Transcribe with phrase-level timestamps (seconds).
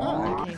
[0.00, 0.56] Oh, okay.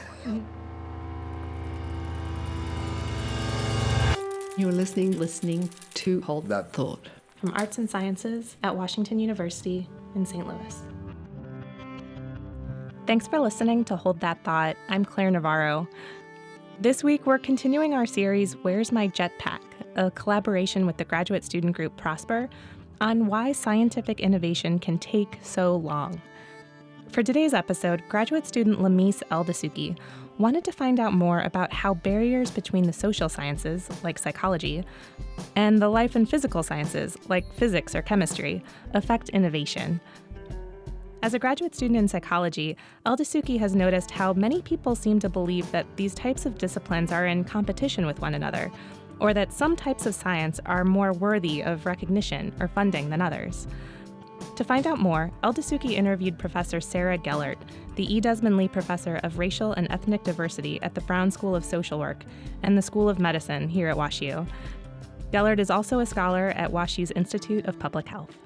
[4.56, 10.26] You're listening, listening to Hold That Thought from Arts and Sciences at Washington University in
[10.26, 10.46] St.
[10.46, 10.82] Louis.
[13.06, 14.76] Thanks for listening to Hold That Thought.
[14.88, 15.88] I'm Claire Navarro.
[16.80, 19.60] This week, we're continuing our series, Where's My Jetpack?
[19.96, 22.48] a collaboration with the graduate student group Prosper
[23.00, 26.20] on why scientific innovation can take so long.
[27.12, 29.98] For today's episode, graduate student Lamise Eldasuki
[30.38, 34.84] wanted to find out more about how barriers between the social sciences, like psychology,
[35.56, 38.62] and the life and physical sciences, like physics or chemistry,
[38.94, 40.00] affect innovation.
[41.24, 45.68] As a graduate student in psychology, Eldasuki has noticed how many people seem to believe
[45.72, 48.70] that these types of disciplines are in competition with one another,
[49.18, 53.66] or that some types of science are more worthy of recognition or funding than others.
[54.60, 57.56] To find out more, Eldasuki interviewed Professor Sarah Gehlert,
[57.94, 58.20] the E.
[58.20, 62.26] Desmond Lee Professor of Racial and Ethnic Diversity at the Brown School of Social Work
[62.62, 64.46] and the School of Medicine here at WashU.
[65.32, 68.36] Gehlert is also a scholar at WashU's Institute of Public Health.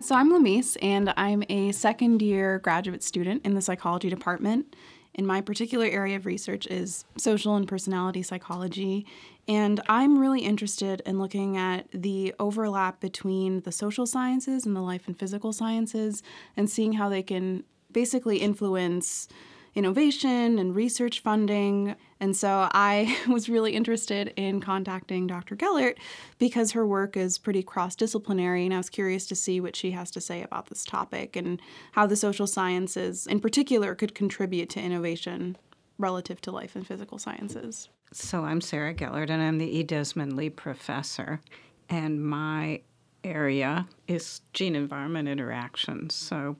[0.00, 4.76] So I'm Lamise, and I'm a second year graduate student in the psychology department.
[5.14, 9.06] And my particular area of research is social and personality psychology.
[9.46, 14.80] And I'm really interested in looking at the overlap between the social sciences and the
[14.80, 16.22] life and physical sciences
[16.56, 19.28] and seeing how they can basically influence
[19.74, 21.96] innovation and research funding.
[22.20, 25.56] And so I was really interested in contacting Dr.
[25.56, 25.96] Gehlert
[26.38, 29.92] because her work is pretty cross disciplinary, and I was curious to see what she
[29.92, 31.60] has to say about this topic and
[31.92, 35.56] how the social sciences, in particular, could contribute to innovation
[35.98, 37.88] relative to life and physical sciences.
[38.12, 39.82] So I'm Sarah Gehlert, and I'm the E.
[39.82, 41.40] Desmond Lee Professor,
[41.88, 42.82] and my
[43.24, 46.56] area is gene environment interactions, so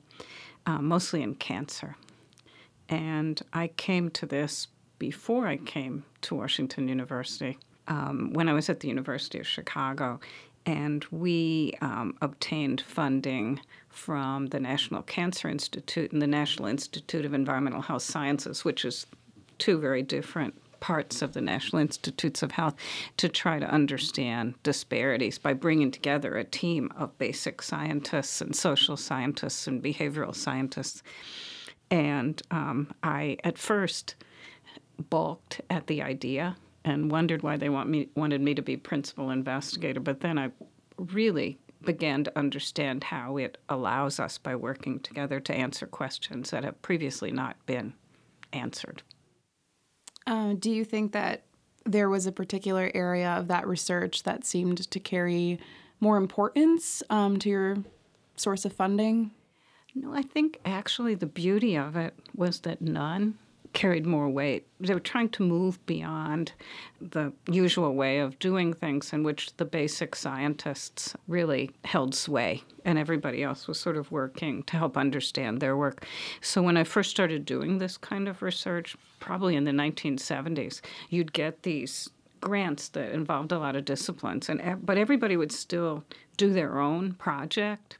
[0.65, 1.95] uh, mostly in cancer.
[2.93, 4.67] And I came to this
[4.99, 10.19] before I came to Washington University, um, when I was at the University of Chicago.
[10.67, 13.59] And we um, obtained funding
[13.89, 19.07] from the National Cancer Institute and the National Institute of Environmental Health Sciences, which is
[19.57, 22.75] two very different parts of the National Institutes of Health
[23.17, 28.97] to try to understand disparities by bringing together a team of basic scientists and social
[28.97, 31.01] scientists and behavioral scientists
[31.89, 34.15] and um, I, at first,
[35.09, 36.55] balked at the idea
[36.85, 39.99] and wondered why they want me, wanted me to be principal investigator.
[39.99, 40.51] But then I
[40.97, 46.63] really began to understand how it allows us, by working together, to answer questions that
[46.63, 47.93] have previously not been
[48.53, 49.01] answered.
[50.25, 51.43] Uh, do you think that
[51.85, 55.59] there was a particular area of that research that seemed to carry
[55.99, 57.77] more importance um, to your
[58.37, 59.31] source of funding?
[59.95, 63.37] No, I think actually the beauty of it was that none
[63.73, 64.67] carried more weight.
[64.79, 66.53] They were trying to move beyond
[67.01, 72.97] the usual way of doing things in which the basic scientists really held sway and
[72.97, 76.05] everybody else was sort of working to help understand their work.
[76.41, 81.33] So when I first started doing this kind of research, probably in the 1970s, you'd
[81.33, 82.09] get these
[82.41, 86.03] grants that involved a lot of disciplines and but everybody would still
[86.35, 87.97] do their own project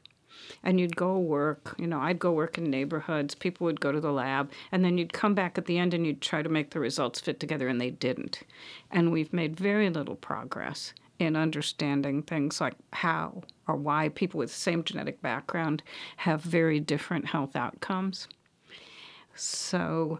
[0.62, 1.74] and you'd go work.
[1.78, 3.34] You know, I'd go work in neighborhoods.
[3.34, 6.06] People would go to the lab, and then you'd come back at the end and
[6.06, 8.42] you'd try to make the results fit together, and they didn't.
[8.90, 14.50] And we've made very little progress in understanding things like how or why people with
[14.50, 15.82] the same genetic background
[16.16, 18.28] have very different health outcomes.
[19.34, 20.18] So,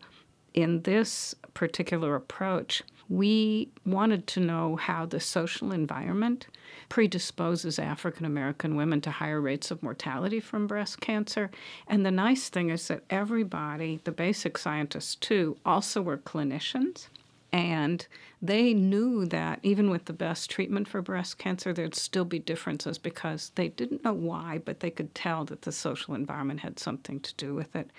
[0.54, 6.46] in this particular approach, we wanted to know how the social environment
[6.88, 11.50] predisposes African American women to higher rates of mortality from breast cancer.
[11.86, 17.08] And the nice thing is that everybody, the basic scientists too, also were clinicians.
[17.52, 18.04] And
[18.42, 22.98] they knew that even with the best treatment for breast cancer, there'd still be differences
[22.98, 27.20] because they didn't know why, but they could tell that the social environment had something
[27.20, 27.90] to do with it.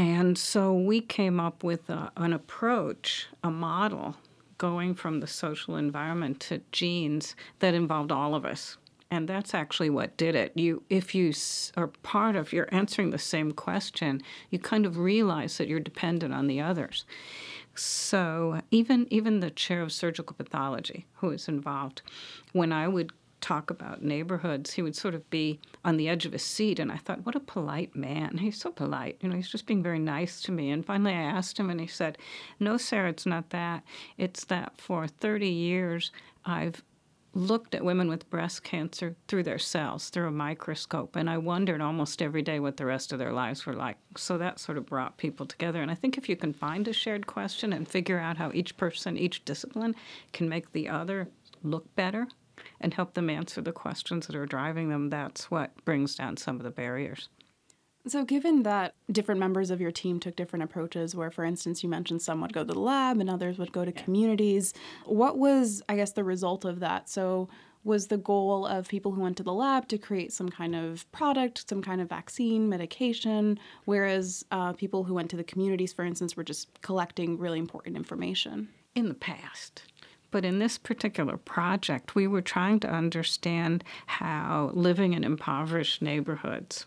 [0.00, 4.16] And so we came up with a, an approach, a model
[4.56, 8.78] going from the social environment to genes that involved all of us.
[9.10, 10.52] And that's actually what did it.
[10.54, 11.34] You, if you
[11.76, 16.32] are part of, you're answering the same question, you kind of realize that you're dependent
[16.32, 17.04] on the others.
[17.74, 22.00] So even even the chair of surgical pathology who is involved,
[22.52, 26.32] when I would talk about neighborhoods, he would sort of be on the edge of
[26.32, 26.78] his seat.
[26.78, 28.38] And I thought, what a polite man.
[28.38, 29.18] He's so polite.
[29.20, 30.70] You know, he's just being very nice to me.
[30.70, 32.18] And finally, I asked him, and he said,
[32.58, 33.82] No, Sarah, it's not that.
[34.18, 36.12] It's that for 30 years,
[36.44, 36.82] I've
[37.32, 41.80] looked at women with breast cancer through their cells, through a microscope, and I wondered
[41.80, 43.96] almost every day what the rest of their lives were like.
[44.16, 45.80] So that sort of brought people together.
[45.80, 48.76] And I think if you can find a shared question and figure out how each
[48.76, 49.94] person, each discipline
[50.32, 51.28] can make the other
[51.62, 52.26] look better
[52.80, 56.56] and help them answer the questions that are driving them, that's what brings down some
[56.56, 57.28] of the barriers.
[58.06, 61.88] So, given that different members of your team took different approaches, where, for instance, you
[61.90, 64.02] mentioned some would go to the lab and others would go to yeah.
[64.02, 64.72] communities,
[65.04, 67.10] what was, I guess, the result of that?
[67.10, 67.50] So,
[67.84, 71.10] was the goal of people who went to the lab to create some kind of
[71.12, 76.04] product, some kind of vaccine, medication, whereas uh, people who went to the communities, for
[76.04, 78.68] instance, were just collecting really important information?
[78.94, 79.84] In the past.
[80.30, 86.86] But in this particular project, we were trying to understand how living in impoverished neighborhoods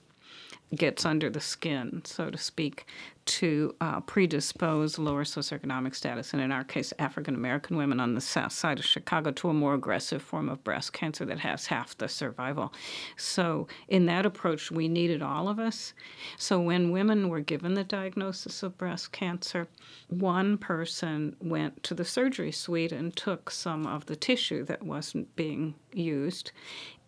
[0.75, 2.85] gets under the skin, so to speak,
[3.25, 8.21] to uh, predispose lower socioeconomic status, and in our case, African American women on the
[8.21, 11.97] south side of Chicago, to a more aggressive form of breast cancer that has half
[11.97, 12.73] the survival.
[13.15, 15.93] So, in that approach, we needed all of us.
[16.37, 19.67] So, when women were given the diagnosis of breast cancer,
[20.09, 25.35] one person went to the surgery suite and took some of the tissue that wasn't
[25.35, 26.51] being used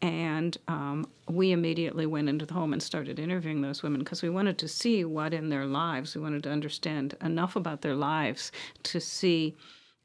[0.01, 4.29] and um, we immediately went into the home and started interviewing those women because we
[4.29, 8.51] wanted to see what in their lives, we wanted to understand enough about their lives
[8.83, 9.55] to see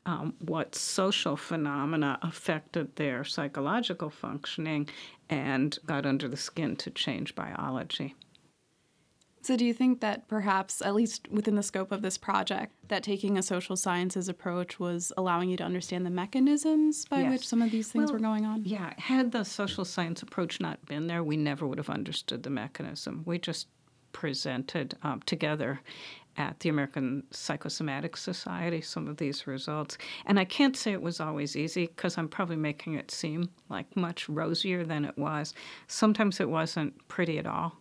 [0.06, 4.88] um, what social phenomena affected their psychological functioning
[5.28, 8.14] and got under the skin to change biology.
[9.42, 13.02] So, do you think that perhaps, at least within the scope of this project, that
[13.02, 17.30] taking a social sciences approach was allowing you to understand the mechanisms by yes.
[17.30, 18.64] which some of these things well, were going on?
[18.64, 18.92] Yeah.
[18.98, 23.22] Had the social science approach not been there, we never would have understood the mechanism.
[23.24, 23.68] We just
[24.12, 25.80] presented um, together
[26.36, 29.98] at the American Psychosomatic Society some of these results.
[30.26, 33.94] And I can't say it was always easy because I'm probably making it seem like
[33.96, 35.54] much rosier than it was.
[35.86, 37.79] Sometimes it wasn't pretty at all.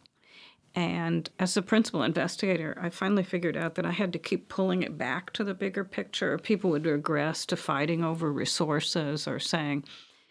[0.76, 4.84] And as a principal investigator, I finally figured out that I had to keep pulling
[4.84, 6.38] it back to the bigger picture.
[6.38, 9.84] People would regress to fighting over resources or saying,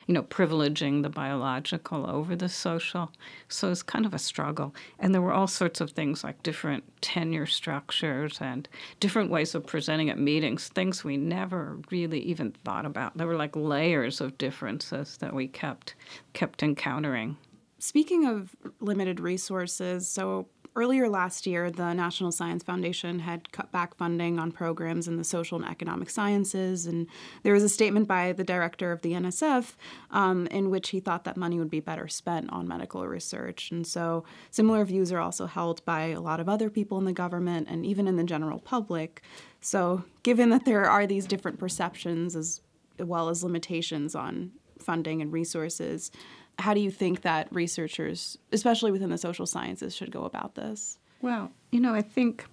[0.06, 3.12] you know, privileging the biological over the social.
[3.48, 4.74] So it's kind of a struggle.
[4.98, 8.66] And there were all sorts of things like different tenure structures and
[9.00, 13.18] different ways of presenting at meetings, things we never really even thought about.
[13.18, 15.94] There were like layers of differences that we kept
[16.32, 17.36] kept encountering.
[17.78, 20.48] Speaking of limited resources, so
[20.78, 25.24] earlier last year, the National Science Foundation had cut back funding on programs in the
[25.24, 26.86] social and economic sciences.
[26.86, 27.08] And
[27.42, 29.74] there was a statement by the director of the NSF
[30.12, 33.72] um, in which he thought that money would be better spent on medical research.
[33.72, 37.12] And so similar views are also held by a lot of other people in the
[37.12, 39.22] government and even in the general public.
[39.60, 42.60] So, given that there are these different perceptions as
[42.98, 46.12] well as limitations on funding and resources,
[46.58, 50.98] how do you think that researchers, especially within the social sciences, should go about this?
[51.22, 52.44] Well, you know, I think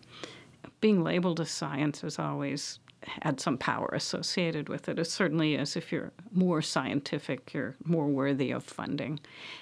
[0.81, 4.99] being labeled a science has always had some power associated with it.
[4.99, 5.75] It certainly is.
[5.75, 9.19] If you're more scientific, you're more worthy of funding.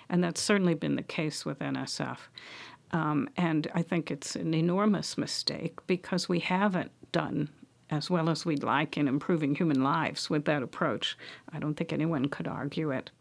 [0.09, 2.17] And that's certainly been the case with NSF.
[2.91, 7.49] Um, and I think it's an enormous mistake because we haven't done
[7.89, 11.17] as well as we'd like in improving human lives with that approach.
[11.51, 13.11] I don't think anyone could argue it.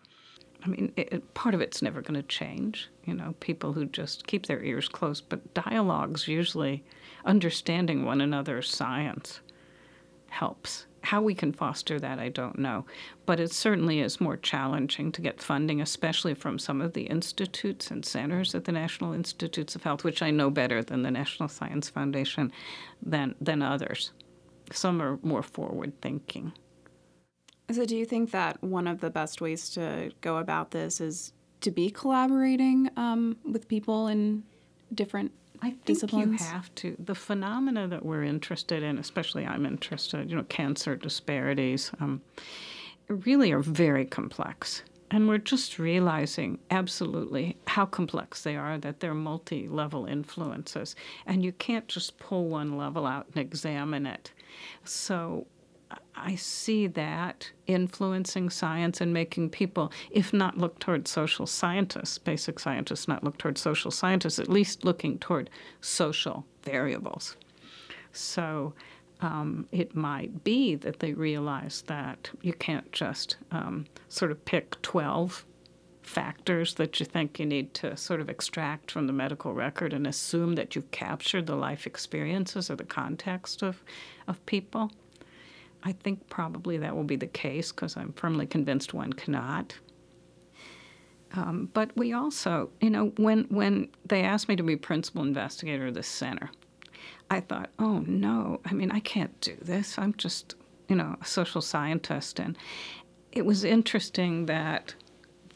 [0.64, 2.88] I mean, it, part of it's never going to change.
[3.04, 6.84] You know, people who just keep their ears closed, but dialogues usually
[7.24, 9.40] understanding one another's science
[10.28, 10.86] helps.
[11.02, 12.86] How we can foster that, I don't know.
[13.26, 17.90] But it certainly is more challenging to get funding, especially from some of the institutes
[17.90, 21.48] and centers at the National Institutes of Health, which I know better than the National
[21.48, 22.52] Science Foundation
[23.02, 24.12] than, than others.
[24.70, 26.52] Some are more forward thinking.
[27.72, 31.32] So, do you think that one of the best ways to go about this is
[31.62, 34.42] to be collaborating um, with people in
[34.94, 36.40] different I think disciplines?
[36.40, 36.96] you have to.
[36.98, 42.20] The phenomena that we're interested in, especially I'm interested, you know, cancer disparities, um,
[43.08, 44.82] really are very complex.
[45.10, 50.96] And we're just realizing absolutely how complex they are, that they're multi level influences.
[51.26, 54.32] And you can't just pull one level out and examine it.
[54.84, 55.46] So
[56.14, 62.58] I see that influencing science and making people, if not look toward social scientists, basic
[62.58, 65.48] scientists not look toward social scientists, at least looking toward
[65.80, 67.36] social variables.
[68.12, 68.74] So
[69.20, 74.80] um, it might be that they realize that you can't just um, sort of pick
[74.82, 75.46] 12
[76.02, 80.06] factors that you think you need to sort of extract from the medical record and
[80.06, 83.82] assume that you've captured the life experiences or the context of,
[84.26, 84.90] of people
[85.84, 89.74] I think probably that will be the case because I'm firmly convinced one cannot.
[91.34, 95.86] Um, but we also, you know, when when they asked me to be principal investigator
[95.86, 96.50] of the center,
[97.30, 99.98] I thought, oh no, I mean, I can't do this.
[99.98, 100.54] I'm just,
[100.88, 102.56] you know, a social scientist, and
[103.32, 104.94] it was interesting that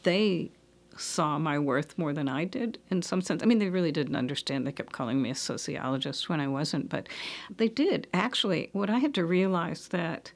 [0.03, 0.51] they
[0.97, 3.43] saw my worth more than I did in some sense.
[3.43, 4.65] I mean, they really didn't understand.
[4.65, 7.07] They kept calling me a sociologist when I wasn't, but
[7.55, 8.07] they did.
[8.13, 10.31] Actually, what I had to realize that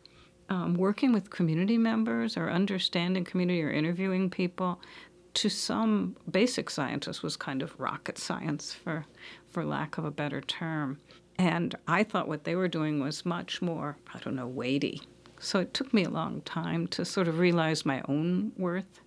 [0.50, 4.82] um, working with community members or understanding community or interviewing people
[5.34, 9.06] to some basic scientists was kind of rocket science for
[9.50, 11.00] for lack of a better term.
[11.38, 15.01] And I thought what they were doing was much more, I don't know, weighty.
[15.39, 19.00] So it took me a long time to sort of realize my own worth.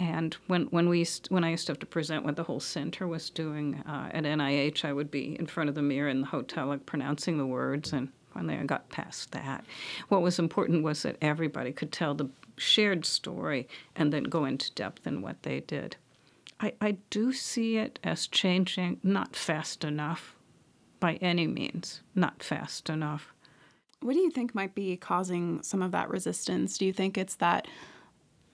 [0.00, 2.58] And when, when, we used, when I used to have to present what the whole
[2.58, 6.22] center was doing uh, at NIH, I would be in front of the mirror in
[6.22, 7.92] the hotel, like pronouncing the words.
[7.92, 9.62] And finally, I got past that.
[10.08, 14.72] What was important was that everybody could tell the shared story and then go into
[14.72, 15.96] depth in what they did.
[16.60, 20.34] I, I do see it as changing, not fast enough
[20.98, 23.34] by any means, not fast enough.
[24.00, 26.78] What do you think might be causing some of that resistance?
[26.78, 27.68] Do you think it's that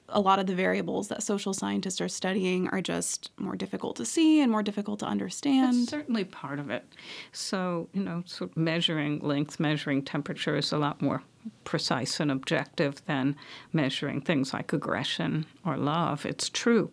[0.09, 4.05] a lot of the variables that social scientists are studying are just more difficult to
[4.05, 5.75] see and more difficult to understand?
[5.75, 6.85] That's certainly part of it.
[7.33, 11.23] So, you know, sort of measuring length, measuring temperature is a lot more
[11.65, 13.37] precise and objective than
[13.73, 16.27] measuring things like aggression or love.
[16.27, 16.91] It's true.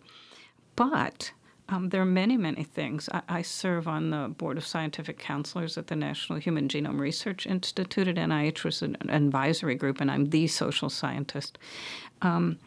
[0.76, 1.32] But
[1.68, 3.08] um, there are many, many things.
[3.12, 7.46] I, I, serve on the board of scientific counselors at the National Human Genome Research
[7.46, 11.58] Institute at NIH, which is an advisory group, and I'm the social scientist.
[12.20, 12.58] Um,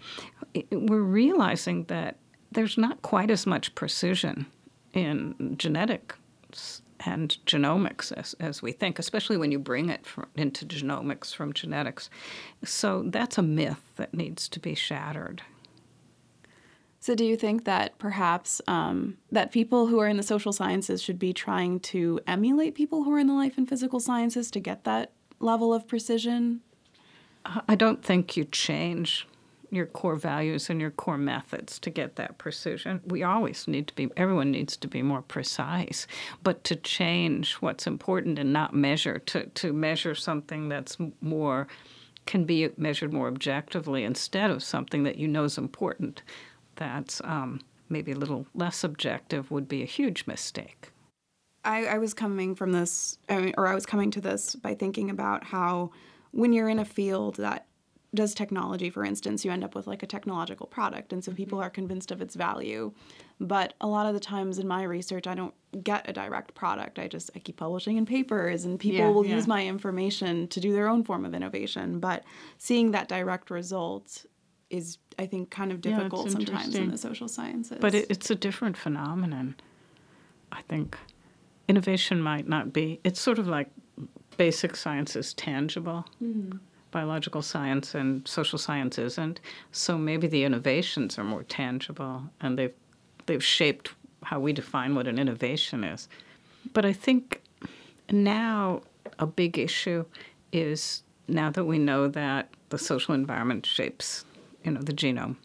[0.55, 2.17] it, we're realizing that
[2.51, 4.47] there's not quite as much precision
[4.93, 10.65] in genetics and genomics as, as we think, especially when you bring it from, into
[10.65, 12.09] genomics from genetics.
[12.63, 15.43] So that's a myth that needs to be shattered.
[16.99, 21.01] So, do you think that perhaps um, that people who are in the social sciences
[21.01, 24.59] should be trying to emulate people who are in the life and physical sciences to
[24.59, 26.61] get that level of precision?
[27.67, 29.27] I don't think you change
[29.69, 33.01] your core values and your core methods to get that precision.
[33.05, 36.07] We always need to be, everyone needs to be more precise.
[36.43, 41.67] But to change what's important and not measure, to, to measure something that's more,
[42.25, 46.21] can be measured more objectively instead of something that you know is important,
[46.77, 50.91] that's um, maybe a little less objective would be a huge mistake.
[51.63, 55.43] I, I was coming from this, or I was coming to this by thinking about
[55.43, 55.91] how
[56.31, 57.67] when you're in a field that
[58.15, 61.37] does technology, for instance, you end up with like a technological product, and so mm-hmm.
[61.37, 62.93] people are convinced of its value.
[63.39, 65.53] But a lot of the times in my research, I don't
[65.83, 66.99] get a direct product.
[66.99, 69.35] I just I keep publishing in papers, and people yeah, will yeah.
[69.35, 71.99] use my information to do their own form of innovation.
[71.99, 72.23] But
[72.57, 74.25] seeing that direct result
[74.69, 77.77] is I think kind of difficult yeah, sometimes in the social sciences.
[77.79, 79.55] But it, it's a different phenomenon.
[80.51, 80.97] I think
[81.67, 82.99] innovation might not be.
[83.03, 83.69] It's sort of like
[84.37, 86.05] basic science is tangible.
[86.23, 86.57] Mm-hmm.
[86.91, 89.41] Biological science and social science isn't.
[89.71, 92.73] So maybe the innovations are more tangible, and they've
[93.25, 93.93] they've shaped
[94.23, 96.07] how we define what an innovation is.
[96.73, 97.41] But I think
[98.11, 98.81] now
[99.19, 100.05] a big issue
[100.51, 104.25] is now that we know that the social environment shapes
[104.67, 105.37] you know, the genome.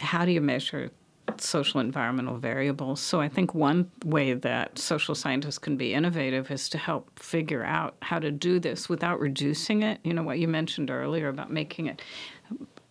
[0.00, 0.90] How do you measure
[1.38, 3.00] social environmental variables?
[3.00, 7.64] So I think one way that social scientists can be innovative is to help figure
[7.64, 10.00] out how to do this without reducing it.
[10.02, 12.02] You know what you mentioned earlier about making it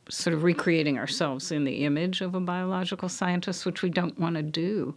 [0.10, 4.36] sort of recreating ourselves in the image of a biological scientist, which we don't want
[4.36, 4.94] to do,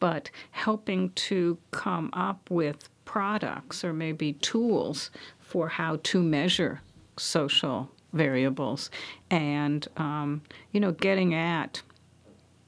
[0.00, 6.82] but helping to come up with products or maybe tools for how to measure
[7.16, 8.90] social variables.
[9.30, 11.82] And um, you know getting at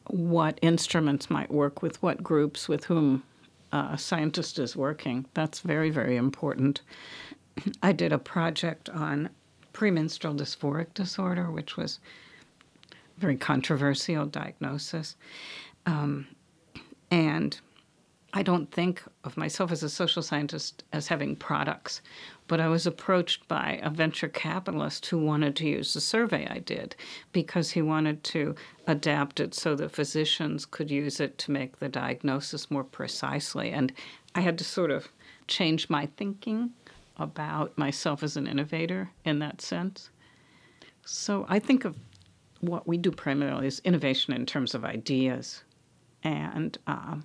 [0.06, 3.22] what instruments might work with what groups with whom
[3.72, 6.80] uh, a scientist is working that's very very important.
[7.82, 9.30] I did a project on
[9.72, 12.00] premenstrual dysphoric disorder which was
[12.92, 15.16] a very controversial diagnosis.
[15.86, 16.26] Um,
[17.10, 17.58] and
[18.32, 22.00] I don't think of myself as a social scientist as having products,
[22.50, 26.58] but I was approached by a venture capitalist who wanted to use the survey I
[26.58, 26.96] did
[27.30, 28.56] because he wanted to
[28.88, 33.70] adapt it so that physicians could use it to make the diagnosis more precisely.
[33.70, 33.92] And
[34.34, 35.10] I had to sort of
[35.46, 36.70] change my thinking
[37.18, 40.10] about myself as an innovator in that sense.
[41.04, 41.96] So I think of
[42.62, 45.62] what we do primarily is innovation in terms of ideas.
[46.24, 47.22] And um,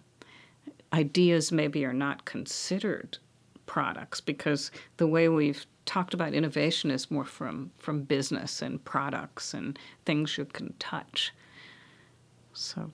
[0.94, 3.18] ideas maybe are not considered
[3.66, 9.54] products because the way we've talked about innovation is more from, from business and products
[9.54, 11.32] and things you can touch.
[12.54, 12.92] So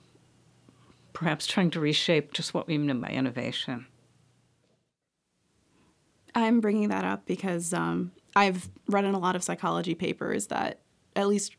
[1.14, 3.88] perhaps trying to reshape just what we mean by innovation.
[6.34, 10.80] I'm bringing that up because um, I've read in a lot of psychology papers that,
[11.16, 11.56] at least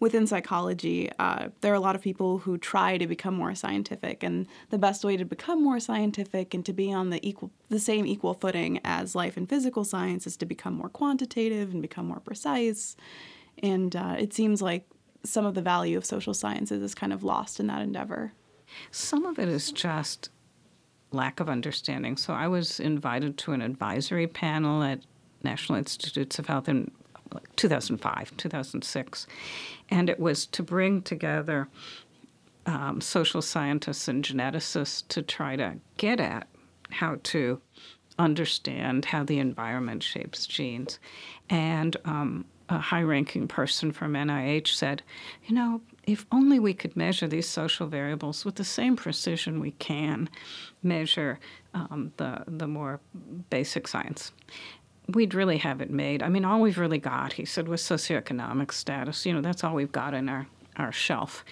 [0.00, 4.22] within psychology, uh, there are a lot of people who try to become more scientific,
[4.22, 7.80] and the best way to become more scientific and to be on the equal, the
[7.80, 12.06] same equal footing as life and physical science is to become more quantitative and become
[12.06, 12.96] more precise.
[13.62, 14.86] And uh, it seems like
[15.24, 18.32] some of the value of social sciences is kind of lost in that endeavor.
[18.90, 20.30] Some of it is just
[21.10, 22.16] lack of understanding.
[22.16, 25.00] So I was invited to an advisory panel at
[25.42, 26.68] National Institutes of Health
[27.32, 29.26] in 2005, 2006,
[29.90, 31.68] and it was to bring together
[32.66, 36.46] um, social scientists and geneticists to try to get at
[36.90, 37.60] how to
[38.18, 40.98] understand how the environment shapes genes.
[41.48, 45.02] And um, a high ranking person from NIH said,
[45.46, 49.70] you know, if only we could measure these social variables with the same precision we
[49.72, 50.28] can
[50.82, 51.38] measure
[51.74, 53.00] um, the, the more
[53.50, 54.32] basic science.
[55.08, 56.22] We'd really have it made.
[56.22, 59.24] I mean, all we've really got, he said, was socioeconomic status.
[59.24, 60.46] You know, that's all we've got in our,
[60.76, 61.44] our shelf.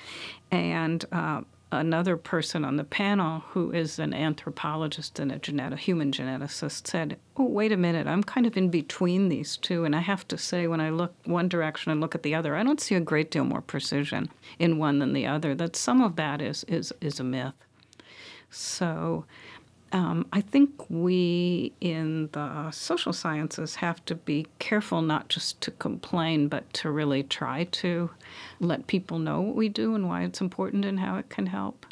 [0.50, 1.40] And uh,
[1.72, 7.44] another person on the panel who is an anthropologist and a human geneticist said, Oh,
[7.44, 9.84] wait a minute, I'm kind of in between these two.
[9.84, 12.54] And I have to say, when I look one direction and look at the other,
[12.54, 15.54] I don't see a great deal more precision in one than the other.
[15.54, 17.54] That some of that is, is, is a myth.
[18.48, 19.24] So
[19.92, 25.70] um, I think we in the social sciences have to be careful not just to
[25.70, 28.10] complain, but to really try to
[28.58, 31.86] let people know what we do and why it's important and how it can help.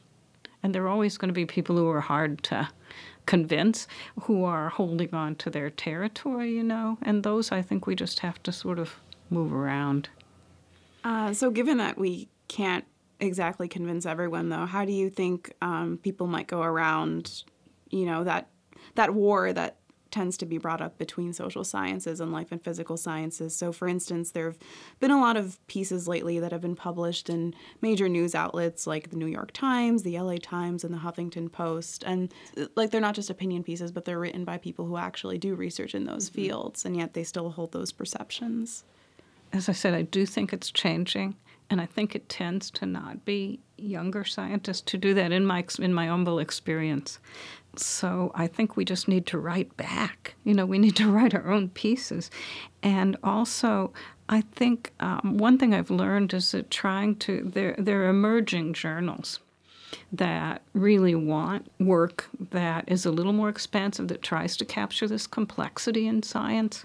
[0.63, 2.69] And there are always going to be people who are hard to
[3.27, 3.87] convince,
[4.23, 8.21] who are holding on to their territory, you know, and those I think we just
[8.21, 8.97] have to sort of
[9.31, 10.09] move around.
[11.05, 12.85] Uh, so, given that we can't
[13.21, 17.45] exactly convince everyone, though, how do you think um, people might go around
[17.95, 18.49] you know that
[18.97, 19.79] that war that
[20.15, 23.55] tends to be brought up between social sciences and life and physical sciences.
[23.57, 24.59] So, for instance, there have
[25.01, 27.53] been a lot of pieces lately that have been published in
[27.83, 32.05] major news outlets like the New York Times, the LA Times, and the Huffington Post.
[32.07, 32.33] And,
[32.77, 35.97] like, they're not just opinion pieces, but they're written by people who actually do research
[35.97, 36.43] in those mm-hmm.
[36.43, 38.85] fields, and yet they still hold those perceptions.
[39.53, 41.35] As I said, I do think it's changing.
[41.71, 45.65] And I think it tends to not be younger scientists to do that in my
[45.79, 47.19] in my humble experience.
[47.83, 50.35] So I think we just need to write back.
[50.45, 52.31] You know, we need to write our own pieces.
[52.83, 53.93] And also,
[54.29, 58.75] I think um, one thing I've learned is that trying to, there, there are emerging
[58.75, 59.41] journals
[60.13, 65.27] that really want work that is a little more expansive, that tries to capture this
[65.27, 66.85] complexity in science.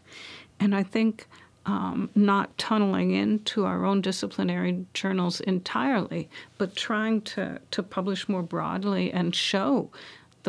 [0.60, 1.28] And I think
[1.65, 8.43] um, not tunneling into our own disciplinary journals entirely, but trying to, to publish more
[8.43, 9.91] broadly and show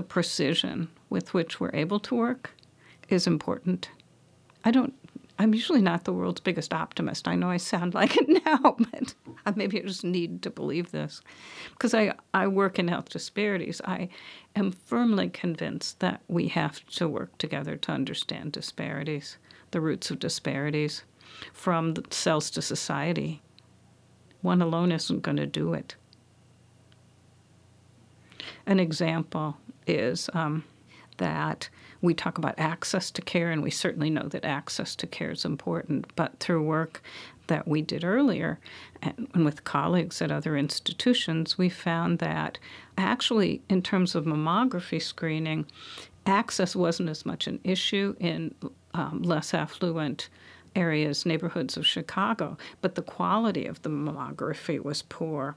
[0.01, 2.53] the precision with which we're able to work
[3.11, 3.91] is important.
[4.65, 4.95] I don't
[5.39, 7.29] I'm usually not the world's biggest optimist.
[7.29, 8.77] I know I sound like it now,
[9.45, 11.21] but maybe I just need to believe this.
[11.73, 13.83] Because I, I work in health disparities.
[13.85, 14.09] I
[14.57, 19.37] am firmly convinced that we have to work together to understand disparities,
[19.71, 21.05] the roots of disparities,
[21.53, 23.43] from cells to society.
[24.41, 25.95] One alone isn't going to do it.
[28.67, 30.64] An example is um,
[31.19, 31.69] that
[32.03, 35.45] we talk about access to care, and we certainly know that access to care is
[35.45, 37.03] important, but through work
[37.47, 38.59] that we did earlier
[39.03, 42.59] and, and with colleagues at other institutions, we found that
[42.97, 45.66] actually, in terms of mammography screening,
[46.27, 48.55] access wasn't as much an issue in
[48.95, 50.29] um, less affluent
[50.77, 55.57] areas, neighborhoods of Chicago, but the quality of the mammography was poor.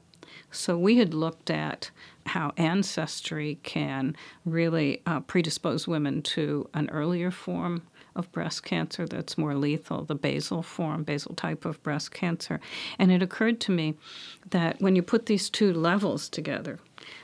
[0.51, 1.91] So we had looked at
[2.25, 4.15] how ancestry can
[4.45, 7.83] really uh, predispose women to an earlier form
[8.15, 12.59] of breast cancer that's more lethal, the basal form, basal type of breast cancer.
[12.99, 13.95] And it occurred to me
[14.51, 16.79] that when you put these two levels together,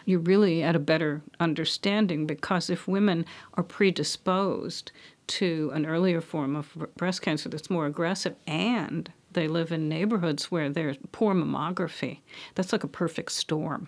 [0.05, 4.91] you're really at a better understanding because if women are predisposed
[5.27, 10.51] to an earlier form of breast cancer that's more aggressive and they live in neighborhoods
[10.51, 12.19] where there's poor mammography.
[12.55, 13.87] That's like a perfect storm.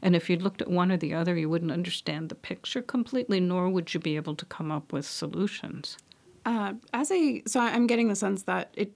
[0.00, 3.40] And if you looked at one or the other, you wouldn't understand the picture completely,
[3.40, 5.96] nor would you be able to come up with solutions.
[6.44, 8.92] Uh, as a so I'm getting the sense that it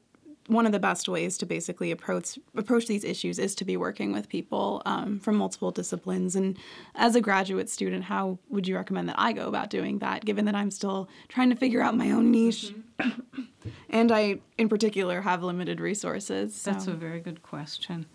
[0.48, 4.12] one of the best ways to basically approach approach these issues is to be working
[4.12, 6.36] with people um, from multiple disciplines.
[6.36, 6.56] And
[6.94, 10.24] as a graduate student, how would you recommend that I go about doing that?
[10.24, 12.66] Given that I'm still trying to figure out my own niche.
[12.66, 12.80] Mm-hmm.
[13.90, 16.54] And I, in particular, have limited resources.
[16.54, 16.70] So.
[16.70, 18.06] That's a very good question.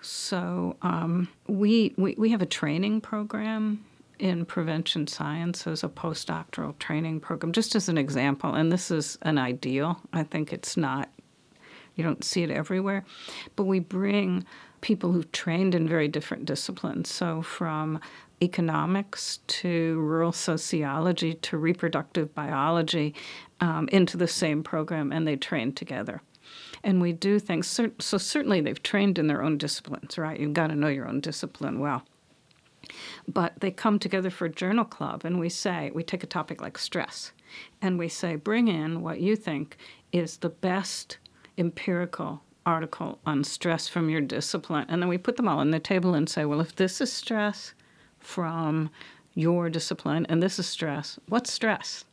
[0.00, 3.84] So um, we, we we have a training program
[4.18, 8.54] in prevention sciences, a postdoctoral training program, just as an example.
[8.54, 10.00] And this is an ideal.
[10.12, 11.10] I think it's not.
[11.96, 13.04] You don't see it everywhere,
[13.56, 14.44] but we bring
[14.82, 17.08] people who've trained in very different disciplines.
[17.10, 17.98] So from
[18.42, 23.14] economics to rural sociology to reproductive biology
[23.60, 26.20] um, into the same program, and they train together.
[26.84, 27.66] And we do things,
[27.98, 30.38] so certainly they've trained in their own disciplines, right?
[30.38, 32.04] You've got to know your own discipline well.
[33.26, 36.60] But they come together for a journal club, and we say, we take a topic
[36.60, 37.32] like stress,
[37.82, 39.76] and we say, bring in what you think
[40.12, 41.18] is the best
[41.58, 44.86] empirical article on stress from your discipline.
[44.88, 47.12] And then we put them all on the table and say, well, if this is
[47.12, 47.74] stress
[48.18, 48.90] from
[49.34, 52.04] your discipline and this is stress, what's stress?